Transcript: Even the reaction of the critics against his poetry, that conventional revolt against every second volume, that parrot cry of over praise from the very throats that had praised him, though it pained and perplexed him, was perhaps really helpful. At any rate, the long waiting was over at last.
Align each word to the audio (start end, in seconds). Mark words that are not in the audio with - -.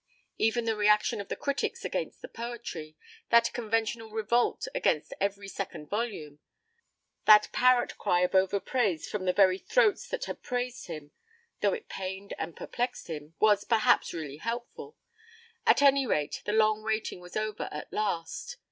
Even 0.39 0.65
the 0.65 0.75
reaction 0.75 1.21
of 1.21 1.27
the 1.27 1.35
critics 1.35 1.85
against 1.85 2.23
his 2.23 2.31
poetry, 2.31 2.97
that 3.29 3.53
conventional 3.53 4.09
revolt 4.09 4.67
against 4.73 5.13
every 5.21 5.47
second 5.47 5.91
volume, 5.91 6.39
that 7.25 7.49
parrot 7.51 7.95
cry 7.99 8.21
of 8.21 8.33
over 8.33 8.59
praise 8.59 9.07
from 9.07 9.25
the 9.25 9.31
very 9.31 9.59
throats 9.59 10.07
that 10.09 10.25
had 10.25 10.41
praised 10.41 10.87
him, 10.87 11.11
though 11.59 11.73
it 11.73 11.87
pained 11.87 12.33
and 12.39 12.55
perplexed 12.57 13.09
him, 13.11 13.35
was 13.39 13.63
perhaps 13.63 14.11
really 14.11 14.37
helpful. 14.37 14.97
At 15.67 15.83
any 15.83 16.07
rate, 16.07 16.41
the 16.45 16.51
long 16.53 16.81
waiting 16.81 17.19
was 17.19 17.37
over 17.37 17.69
at 17.71 17.93
last. 17.93 18.57